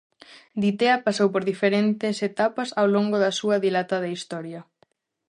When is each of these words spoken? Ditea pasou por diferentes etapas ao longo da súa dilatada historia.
Ditea 0.61 0.95
pasou 1.05 1.27
por 1.33 1.43
diferentes 1.51 2.15
etapas 2.29 2.69
ao 2.79 2.87
longo 2.95 3.17
da 3.23 3.31
súa 3.39 3.57
dilatada 3.65 4.13
historia. 4.15 4.61